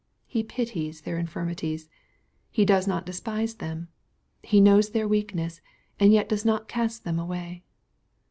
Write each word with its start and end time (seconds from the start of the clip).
He 0.25 0.41
pities 0.41 1.01
their 1.01 1.19
infirmities. 1.19 1.87
He 2.49 2.65
does 2.65 2.87
not 2.87 3.05
despise 3.05 3.53
them. 3.53 3.89
He 4.41 4.59
knows 4.59 4.89
their 4.89 5.07
weakness, 5.07 5.61
and 5.99 6.11
yet 6.11 6.27
does 6.27 6.43
not 6.43 6.67
cast 6.67 7.03
them 7.03 7.19
away. 7.19 7.61